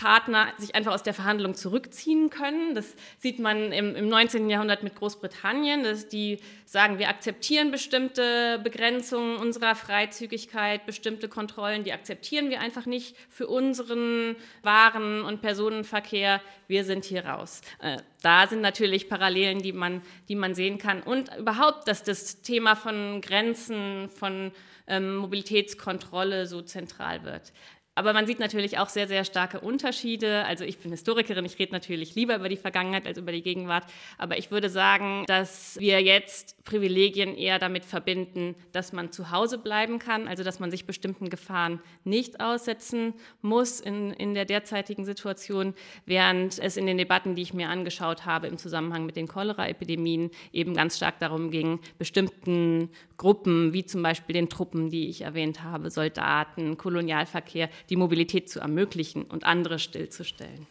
[0.00, 2.74] Partner sich einfach aus der Verhandlung zurückziehen können.
[2.74, 4.48] Das sieht man im, im 19.
[4.48, 11.92] Jahrhundert mit Großbritannien, dass die sagen, wir akzeptieren bestimmte Begrenzungen unserer Freizügigkeit, bestimmte Kontrollen, die
[11.92, 16.40] akzeptieren wir einfach nicht für unseren Waren- und Personenverkehr.
[16.66, 17.60] Wir sind hier raus.
[17.82, 21.02] Äh, da sind natürlich Parallelen, die man, die man sehen kann.
[21.02, 24.52] Und überhaupt, dass das Thema von Grenzen, von
[24.86, 27.52] ähm, Mobilitätskontrolle so zentral wird.
[28.00, 30.46] Aber man sieht natürlich auch sehr, sehr starke Unterschiede.
[30.46, 33.84] Also ich bin Historikerin, ich rede natürlich lieber über die Vergangenheit als über die Gegenwart.
[34.16, 39.58] Aber ich würde sagen, dass wir jetzt Privilegien eher damit verbinden, dass man zu Hause
[39.58, 45.04] bleiben kann, also dass man sich bestimmten Gefahren nicht aussetzen muss in, in der derzeitigen
[45.04, 45.74] Situation,
[46.06, 50.30] während es in den Debatten, die ich mir angeschaut habe im Zusammenhang mit den Cholera-Epidemien,
[50.54, 55.62] eben ganz stark darum ging, bestimmten Gruppen, wie zum Beispiel den Truppen, die ich erwähnt
[55.62, 60.66] habe, Soldaten, Kolonialverkehr, die Mobilität zu ermöglichen und andere stillzustellen.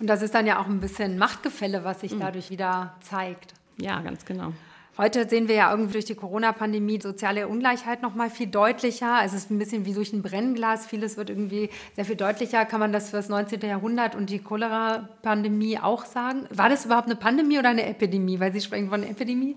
[0.00, 2.20] Und das ist dann ja auch ein bisschen Machtgefälle, was sich mhm.
[2.20, 3.54] dadurch wieder zeigt.
[3.78, 4.52] Ja, ganz genau.
[4.96, 9.20] Heute sehen wir ja irgendwie durch die Corona-Pandemie soziale Ungleichheit noch mal viel deutlicher.
[9.24, 10.86] Es ist ein bisschen wie durch ein Brennglas.
[10.86, 12.64] Vieles wird irgendwie sehr viel deutlicher.
[12.64, 13.60] Kann man das für das 19.
[13.60, 16.46] Jahrhundert und die Cholera-Pandemie auch sagen?
[16.50, 18.40] War das überhaupt eine Pandemie oder eine Epidemie?
[18.40, 19.54] Weil Sie sprechen von Epidemie.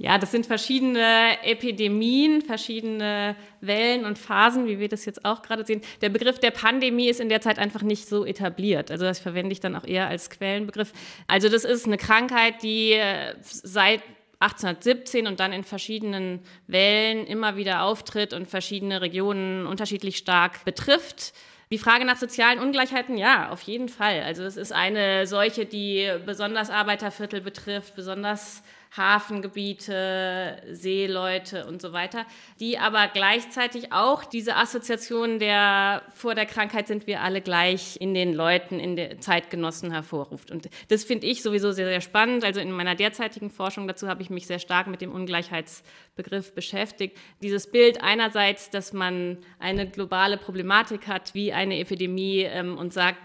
[0.00, 5.66] Ja, das sind verschiedene Epidemien, verschiedene Wellen und Phasen, wie wir das jetzt auch gerade
[5.66, 5.80] sehen.
[6.02, 8.92] Der Begriff der Pandemie ist in der Zeit einfach nicht so etabliert.
[8.92, 10.92] Also das verwende ich dann auch eher als Quellenbegriff.
[11.26, 14.02] Also das ist eine Krankheit, die äh, seit
[14.38, 21.32] 1817 und dann in verschiedenen Wellen immer wieder auftritt und verschiedene Regionen unterschiedlich stark betrifft.
[21.72, 24.22] Die Frage nach sozialen Ungleichheiten, ja, auf jeden Fall.
[24.22, 28.62] Also es ist eine Seuche, die besonders Arbeiterviertel betrifft, besonders
[28.96, 32.26] Hafengebiete, Seeleute und so weiter,
[32.60, 38.14] die aber gleichzeitig auch diese Assoziation der vor der Krankheit sind wir alle gleich in
[38.14, 40.50] den Leuten, in den Zeitgenossen hervorruft.
[40.50, 42.44] Und das finde ich sowieso sehr, sehr spannend.
[42.44, 47.16] Also in meiner derzeitigen Forschung dazu habe ich mich sehr stark mit dem Ungleichheitsbegriff beschäftigt.
[47.42, 53.18] Dieses Bild einerseits, dass man eine globale Problematik hat, wie eine Epidemie ähm, und sagt,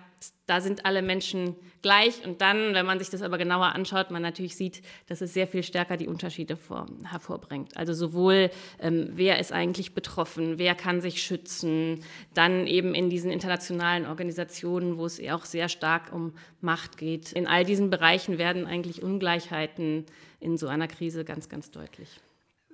[0.46, 2.26] da sind alle Menschen gleich.
[2.26, 5.48] Und dann, wenn man sich das aber genauer anschaut, man natürlich sieht, dass es sehr
[5.48, 7.78] viel stärker die Unterschiede vor, hervorbringt.
[7.78, 13.32] Also sowohl, ähm, wer ist eigentlich betroffen, wer kann sich schützen, dann eben in diesen
[13.32, 17.32] internationalen Organisationen, wo es auch sehr stark um Macht geht.
[17.32, 20.06] In all diesen Bereichen werden eigentlich Ungleichheiten
[20.40, 22.10] in so einer Krise ganz, ganz deutlich.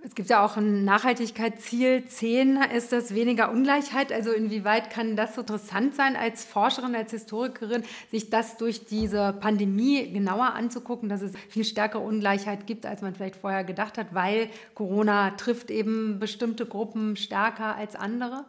[0.02, 4.14] Es gibt ja auch ein Nachhaltigkeitsziel 10, ist das weniger Ungleichheit.
[4.14, 10.10] Also inwieweit kann das interessant sein, als Forscherin, als Historikerin, sich das durch diese Pandemie
[10.14, 14.50] genauer anzugucken, dass es viel stärkere Ungleichheit gibt, als man vielleicht vorher gedacht hat, weil
[14.74, 18.46] Corona trifft eben bestimmte Gruppen stärker als andere?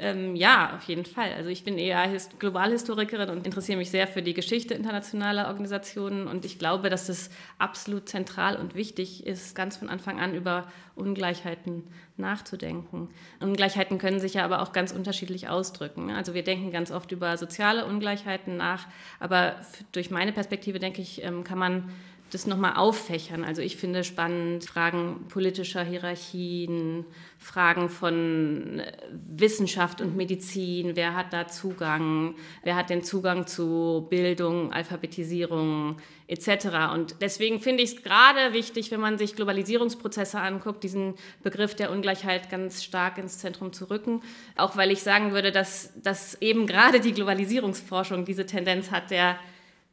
[0.00, 1.32] Ähm, ja, auf jeden Fall.
[1.32, 6.28] Also ich bin eher Hist Globalhistorikerin und interessiere mich sehr für die Geschichte internationaler Organisationen
[6.28, 10.68] und ich glaube, dass es absolut zentral und wichtig ist, ganz von Anfang an über
[10.94, 11.82] Ungleichheiten
[12.16, 13.08] nachzudenken.
[13.40, 16.10] Ungleichheiten können sich ja aber auch ganz unterschiedlich ausdrücken.
[16.10, 18.86] Also wir denken ganz oft über soziale Ungleichheiten nach,
[19.18, 19.56] aber
[19.90, 21.90] durch meine Perspektive denke ich, ähm, kann man
[22.30, 23.44] das nochmal auffächern.
[23.44, 27.04] Also ich finde spannend Fragen politischer Hierarchien,
[27.38, 34.06] Fragen von äh, Wissenschaft und Medizin, wer hat da Zugang, wer hat den Zugang zu
[34.10, 36.92] Bildung, Alphabetisierung etc.
[36.92, 41.90] Und deswegen finde ich es gerade wichtig, wenn man sich Globalisierungsprozesse anguckt, diesen Begriff der
[41.90, 44.20] Ungleichheit ganz stark ins Zentrum zu rücken.
[44.56, 49.38] Auch weil ich sagen würde, dass, dass eben gerade die Globalisierungsforschung diese Tendenz hat, der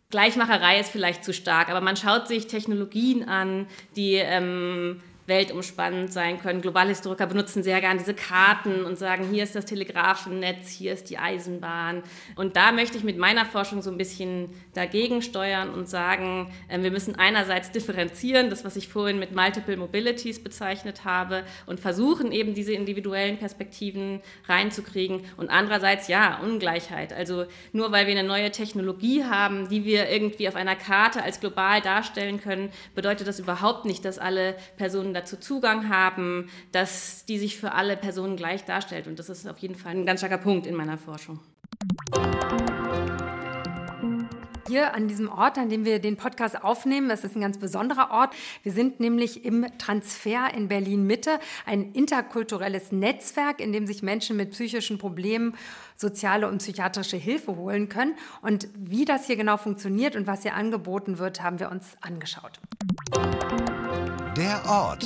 [0.10, 6.40] Gleichmacherei ist vielleicht zu stark, aber man schaut sich Technologien an, die ähm, weltumspannend sein
[6.40, 6.62] können.
[6.62, 11.18] Globalhistoriker benutzen sehr gern diese Karten und sagen, hier ist das Telegrafennetz, hier ist die
[11.18, 12.04] Eisenbahn.
[12.36, 16.82] Und da möchte ich mit meiner Forschung so ein bisschen dagegen steuern und sagen, äh,
[16.82, 22.32] wir müssen einerseits differenzieren, das, was ich vorhin mit Multiple Mobilities bezeichnet habe, und versuchen
[22.32, 25.22] eben diese individuellen Perspektiven reinzukriegen.
[25.38, 27.14] Und andererseits, ja, Ungleichheit.
[27.14, 31.40] Also nur weil wir eine neue Technologie haben, die wir irgendwie auf einer Karte als
[31.40, 37.40] global darstellen können, bedeutet das überhaupt nicht, dass alle Personen dazu Zugang haben, dass die
[37.40, 39.08] sich für alle Personen gleich darstellt.
[39.08, 41.40] Und das ist auf jeden Fall ein ganz starker Punkt in meiner Forschung.
[44.68, 48.10] Hier an diesem Ort, an dem wir den Podcast aufnehmen, das ist ein ganz besonderer
[48.10, 48.34] Ort.
[48.64, 54.38] Wir sind nämlich im Transfer in Berlin Mitte, ein interkulturelles Netzwerk, in dem sich Menschen
[54.38, 55.56] mit psychischen Problemen
[55.96, 58.16] soziale und psychiatrische Hilfe holen können.
[58.42, 62.60] Und wie das hier genau funktioniert und was hier angeboten wird, haben wir uns angeschaut.
[64.38, 65.06] Der Ort.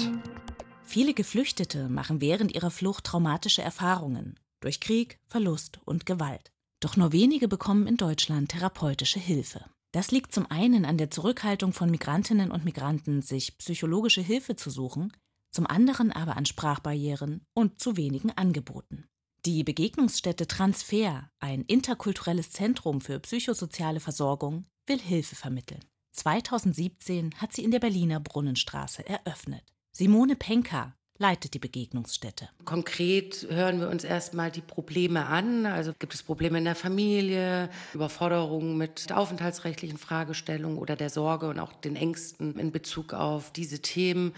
[0.84, 6.52] Viele Geflüchtete machen während ihrer Flucht traumatische Erfahrungen durch Krieg, Verlust und Gewalt.
[6.80, 9.64] Doch nur wenige bekommen in Deutschland therapeutische Hilfe.
[9.92, 14.72] Das liegt zum einen an der Zurückhaltung von Migrantinnen und Migranten, sich psychologische Hilfe zu
[14.72, 15.14] suchen,
[15.52, 19.06] zum anderen aber an Sprachbarrieren und zu wenigen Angeboten.
[19.46, 25.86] Die Begegnungsstätte Transfer, ein interkulturelles Zentrum für psychosoziale Versorgung, will Hilfe vermitteln.
[26.12, 29.64] 2017 hat sie in der Berliner Brunnenstraße eröffnet.
[29.92, 32.50] Simone Penka leitet die Begegnungsstätte.
[32.64, 35.66] Konkret hören wir uns erstmal die Probleme an.
[35.66, 41.60] Also gibt es Probleme in der Familie, Überforderungen mit aufenthaltsrechtlichen Fragestellungen oder der Sorge und
[41.60, 44.34] auch den Ängsten in Bezug auf diese Themen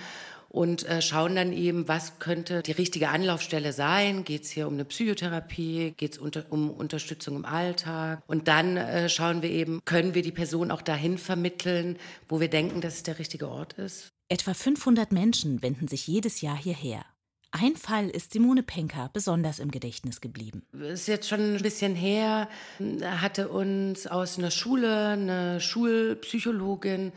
[0.52, 4.26] und äh, schauen dann eben, was könnte die richtige Anlaufstelle sein.
[4.26, 5.94] Geht es hier um eine Psychotherapie?
[5.96, 8.22] Geht es unter, um Unterstützung im Alltag?
[8.28, 12.50] Und dann äh, schauen wir eben, können wir die Person auch dahin vermitteln, wo wir
[12.50, 14.10] denken, dass es der richtige Ort ist.
[14.28, 17.06] Etwa 500 Menschen wenden sich jedes Jahr hierher.
[17.52, 20.64] Ein Fall ist Simone Penker besonders im Gedächtnis geblieben.
[20.74, 22.48] Ist jetzt schon ein bisschen her,
[23.04, 27.12] hatte uns aus einer Schule eine Schulpsychologin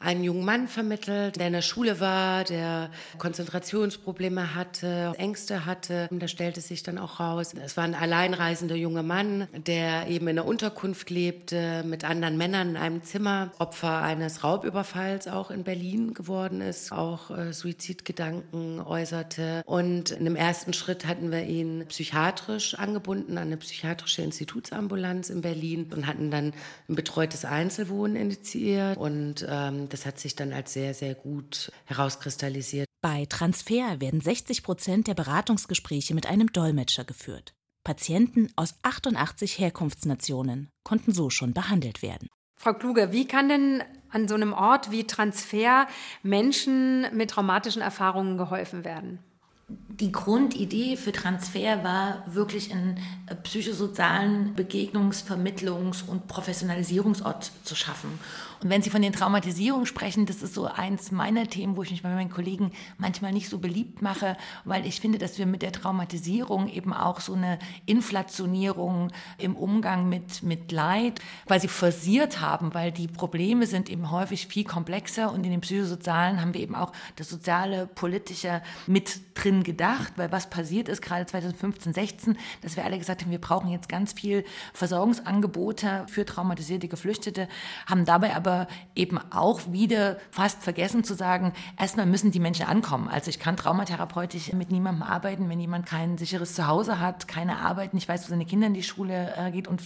[0.00, 6.08] einen jungen Mann vermittelt, der in der Schule war, der Konzentrationsprobleme hatte, Ängste hatte.
[6.12, 10.36] Da stellte sich dann auch raus, es war ein alleinreisender junger Mann, der eben in
[10.36, 16.14] der Unterkunft lebte, mit anderen Männern in einem Zimmer, Opfer eines Raubüberfalls auch in Berlin
[16.14, 19.62] geworden ist, auch äh, Suizidgedanken äußerte.
[19.66, 25.40] Und in dem ersten Schritt hatten wir ihn psychiatrisch angebunden an eine psychiatrische Institutsambulanz in
[25.40, 26.52] Berlin und hatten dann
[26.88, 28.96] ein betreutes Einzelwohnen initiiert.
[28.96, 32.86] Und ähm, das hat sich dann als sehr, sehr gut herauskristallisiert.
[33.00, 37.54] Bei Transfer werden 60 Prozent der Beratungsgespräche mit einem Dolmetscher geführt.
[37.84, 42.28] Patienten aus 88 Herkunftsnationen konnten so schon behandelt werden.
[42.56, 45.86] Frau Kluge, wie kann denn an so einem Ort wie Transfer
[46.22, 49.20] Menschen mit traumatischen Erfahrungen geholfen werden?
[49.68, 52.98] die Grundidee für Transfer war wirklich einen
[53.42, 58.18] psychosozialen Begegnungs-, Vermittlungs- und Professionalisierungsort zu schaffen.
[58.62, 61.90] Und wenn Sie von den Traumatisierungen sprechen, das ist so eins meiner Themen, wo ich
[61.90, 65.62] mich bei meinen Kollegen manchmal nicht so beliebt mache, weil ich finde, dass wir mit
[65.62, 72.74] der Traumatisierung eben auch so eine Inflationierung im Umgang mit, mit Leid quasi forciert haben,
[72.74, 76.74] weil die Probleme sind eben häufig viel komplexer und in den Psychosozialen haben wir eben
[76.74, 82.76] auch das soziale, politische mit drin gedacht, weil was passiert ist, gerade 2015, 16, dass
[82.76, 87.48] wir alle gesagt haben, wir brauchen jetzt ganz viel Versorgungsangebote für traumatisierte Geflüchtete,
[87.86, 92.66] haben dabei aber aber eben auch wieder fast vergessen zu sagen, erstmal müssen die Menschen
[92.66, 93.08] ankommen.
[93.08, 97.92] Also ich kann traumatherapeutisch mit niemandem arbeiten, wenn jemand kein sicheres Zuhause hat, keine Arbeit,
[97.92, 99.82] nicht weiß, wo seine Kinder in die Schule äh, geht und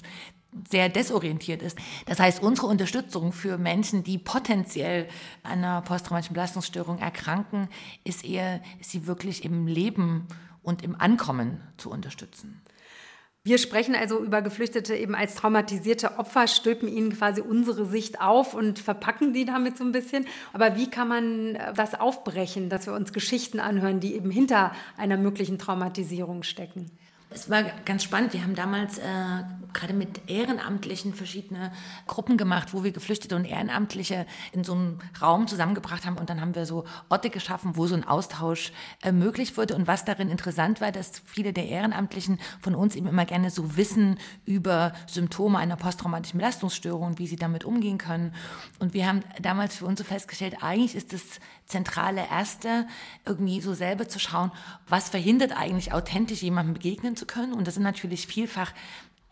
[0.70, 1.78] sehr desorientiert ist.
[2.06, 5.08] Das heißt, unsere Unterstützung für Menschen, die potenziell
[5.42, 7.68] einer posttraumatischen Belastungsstörung erkranken,
[8.04, 10.28] ist eher, sie wirklich im Leben
[10.62, 12.61] und im Ankommen zu unterstützen.
[13.44, 18.54] Wir sprechen also über Geflüchtete eben als traumatisierte Opfer, stülpen ihnen quasi unsere Sicht auf
[18.54, 20.26] und verpacken die damit so ein bisschen.
[20.52, 24.70] Aber wie kann man äh, das aufbrechen, dass wir uns Geschichten anhören, die eben hinter
[24.96, 26.92] einer möglichen Traumatisierung stecken?
[27.34, 28.32] Es war ganz spannend.
[28.32, 29.02] Wir haben damals äh,
[29.72, 31.72] gerade mit Ehrenamtlichen verschiedene
[32.06, 36.18] Gruppen gemacht, wo wir Geflüchtete und Ehrenamtliche in so einem Raum zusammengebracht haben.
[36.18, 38.72] Und dann haben wir so Orte geschaffen, wo so ein Austausch
[39.02, 39.74] äh, möglich wurde.
[39.74, 43.76] Und was darin interessant war, dass viele der Ehrenamtlichen von uns eben immer gerne so
[43.76, 48.34] wissen über Symptome einer posttraumatischen Belastungsstörung wie sie damit umgehen können.
[48.78, 51.22] Und wir haben damals für uns so festgestellt, eigentlich ist das
[51.72, 52.86] zentrale Erste,
[53.26, 54.52] irgendwie so selber zu schauen,
[54.88, 57.52] was verhindert eigentlich authentisch jemandem begegnen zu können.
[57.54, 58.72] Und das sind natürlich vielfach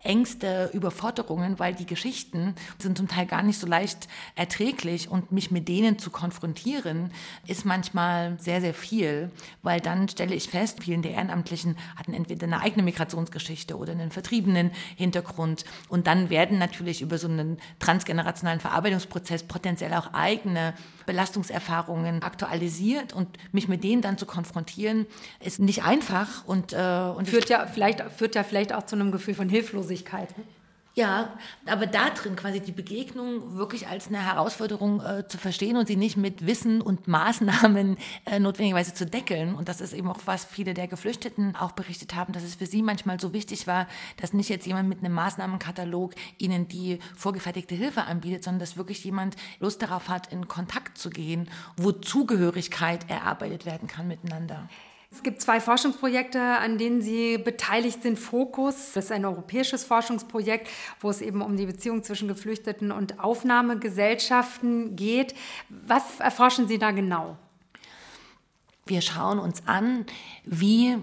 [0.03, 5.51] Ängste, Überforderungen, weil die Geschichten sind zum Teil gar nicht so leicht erträglich und mich
[5.51, 7.13] mit denen zu konfrontieren,
[7.47, 9.31] ist manchmal sehr, sehr viel,
[9.63, 14.11] weil dann stelle ich fest, vielen der Ehrenamtlichen hatten entweder eine eigene Migrationsgeschichte oder einen
[14.11, 20.73] vertriebenen Hintergrund und dann werden natürlich über so einen transgenerationalen Verarbeitungsprozess potenziell auch eigene
[21.11, 25.07] Belastungserfahrungen aktualisiert und mich mit denen dann zu konfrontieren,
[25.45, 29.11] ist nicht einfach und, äh, und führt ja vielleicht führt ja vielleicht auch zu einem
[29.11, 30.29] Gefühl von Hilflosigkeit.
[30.95, 35.87] Ja, aber da drin quasi die Begegnung wirklich als eine Herausforderung äh, zu verstehen und
[35.87, 39.55] sie nicht mit Wissen und Maßnahmen äh, notwendigerweise zu deckeln.
[39.55, 42.67] Und das ist eben auch, was viele der Geflüchteten auch berichtet haben, dass es für
[42.67, 43.87] sie manchmal so wichtig war,
[44.17, 49.05] dass nicht jetzt jemand mit einem Maßnahmenkatalog ihnen die vorgefertigte Hilfe anbietet, sondern dass wirklich
[49.05, 54.69] jemand Lust darauf hat, in Kontakt zu gehen, wo Zugehörigkeit erarbeitet werden kann miteinander.
[55.13, 58.17] Es gibt zwei Forschungsprojekte, an denen Sie beteiligt sind.
[58.17, 60.69] Fokus, das ist ein europäisches Forschungsprojekt,
[61.01, 65.35] wo es eben um die Beziehung zwischen Geflüchteten und Aufnahmegesellschaften geht.
[65.69, 67.37] Was erforschen Sie da genau?
[68.87, 70.07] Wir schauen uns an,
[70.45, 70.99] wie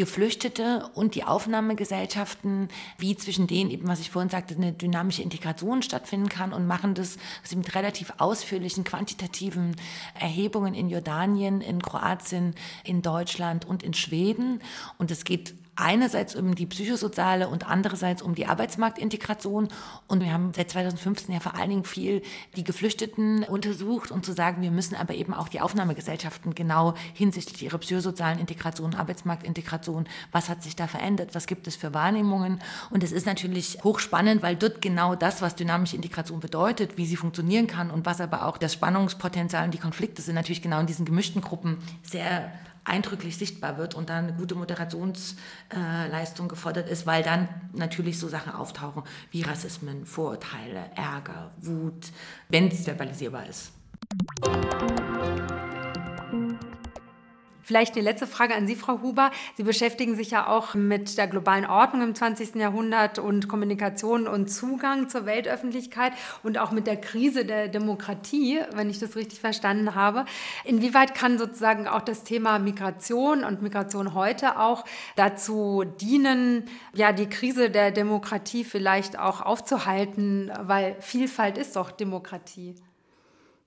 [0.00, 5.82] Geflüchtete und die Aufnahmegesellschaften, wie zwischen denen eben, was ich vorhin sagte, eine dynamische Integration
[5.82, 7.18] stattfinden kann und machen das
[7.54, 9.76] mit relativ ausführlichen quantitativen
[10.18, 14.62] Erhebungen in Jordanien, in Kroatien, in Deutschland und in Schweden.
[14.96, 19.68] Und es geht einerseits um die psychosoziale und andererseits um die Arbeitsmarktintegration.
[20.06, 22.22] Und wir haben seit 2015 ja vor allen Dingen viel
[22.56, 27.62] die Geflüchteten untersucht und zu sagen, wir müssen aber eben auch die Aufnahmegesellschaften genau hinsichtlich
[27.62, 32.60] ihrer psychosozialen Integration, Arbeitsmarktintegration, was hat sich da verändert, was gibt es für Wahrnehmungen.
[32.90, 37.16] Und es ist natürlich hochspannend, weil dort genau das, was dynamische Integration bedeutet, wie sie
[37.16, 40.86] funktionieren kann und was aber auch das Spannungspotenzial und die Konflikte sind natürlich genau in
[40.86, 42.52] diesen gemischten Gruppen sehr
[42.84, 48.52] eindrücklich sichtbar wird und dann eine gute Moderationsleistung gefordert ist, weil dann natürlich so Sachen
[48.52, 52.08] auftauchen wie Rassismen, Vorurteile, Ärger, Wut,
[52.48, 53.72] wenn es verbalisierbar ist.
[57.70, 59.30] Vielleicht die letzte Frage an Sie, Frau Huber.
[59.54, 62.56] Sie beschäftigen sich ja auch mit der globalen Ordnung im 20.
[62.56, 66.12] Jahrhundert und Kommunikation und Zugang zur Weltöffentlichkeit
[66.42, 70.24] und auch mit der Krise der Demokratie, wenn ich das richtig verstanden habe.
[70.64, 77.28] Inwieweit kann sozusagen auch das Thema Migration und Migration heute auch dazu dienen, ja, die
[77.28, 82.74] Krise der Demokratie vielleicht auch aufzuhalten, weil Vielfalt ist doch Demokratie.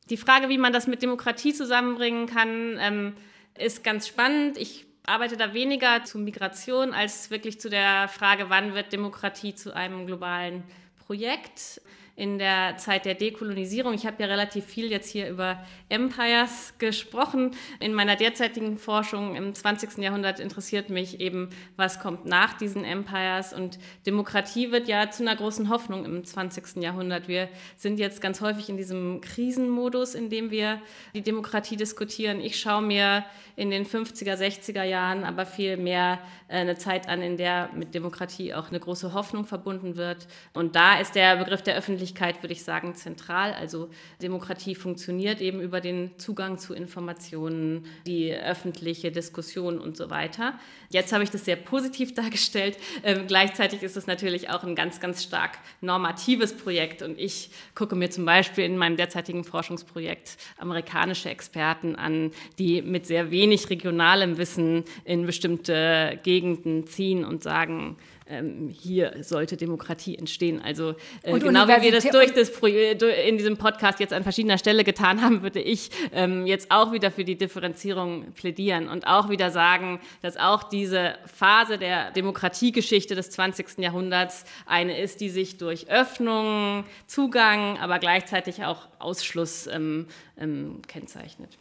[0.10, 3.14] Die Frage, wie man das mit Demokratie zusammenbringen kann, ähm
[3.58, 4.58] ist ganz spannend.
[4.58, 9.76] Ich arbeite da weniger zu Migration als wirklich zu der Frage, wann wird Demokratie zu
[9.76, 10.64] einem globalen
[11.06, 11.82] Projekt
[12.16, 13.94] in der Zeit der Dekolonisierung.
[13.94, 17.56] Ich habe ja relativ viel jetzt hier über Empires gesprochen.
[17.80, 19.98] In meiner derzeitigen Forschung im 20.
[19.98, 23.52] Jahrhundert interessiert mich eben, was kommt nach diesen Empires.
[23.52, 26.84] Und Demokratie wird ja zu einer großen Hoffnung im 20.
[26.84, 27.28] Jahrhundert.
[27.28, 30.82] Wir sind jetzt ganz häufig in diesem Krisenmodus, in dem wir
[31.16, 32.42] die Demokratie diskutieren.
[32.42, 37.22] Ich schaue mir in den 50er, 60er Jahren aber viel mehr äh, eine Zeit an,
[37.22, 40.28] in der mit Demokratie auch eine große Hoffnung verbunden wird.
[40.54, 43.54] Und da ist der Begriff der Öffentlichkeit, würde ich sagen, zentral.
[43.54, 43.90] Also
[44.22, 50.60] Demokratie funktioniert eben über den Zugang zu Informationen, die öffentliche Diskussion und so weiter.
[50.90, 52.78] Jetzt habe ich das sehr positiv dargestellt.
[53.04, 57.02] Ähm, gleichzeitig ist es natürlich auch ein ganz, ganz stark normatives Projekt.
[57.02, 63.08] Und ich gucke mir zum Beispiel in meinem derzeitigen Forschungsprojekt amerikanische Experten an, die mit
[63.08, 67.96] sehr wenig regionalem Wissen in bestimmte Gegenden ziehen und sagen,
[68.28, 70.62] ähm, hier sollte Demokratie entstehen.
[70.62, 74.84] Also äh, genau wie wir das durch das in diesem Podcast jetzt an verschiedener Stelle
[74.84, 79.52] getan haben, würde ich ähm, jetzt auch wieder für die Differenzierung plädieren und auch wieder
[79.52, 83.80] sagen, dass auch diese Phase der Demokratiegeschichte des 20.
[83.80, 90.08] Jahrhunderts eine ist, die sich durch Öffnung, Zugang, aber gleichzeitig auch Ausschluss ähm,
[90.38, 91.58] ähm, kennzeichnet.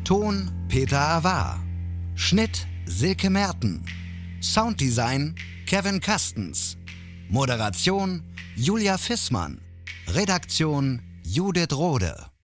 [0.03, 1.63] Ton Peter Avar.
[2.15, 3.85] Schnitt Silke Merten.
[4.41, 5.35] Sounddesign
[5.67, 6.75] Kevin Kastens.
[7.29, 8.21] Moderation
[8.57, 9.61] Julia Fissmann.
[10.09, 12.30] Redaktion Judith Rode.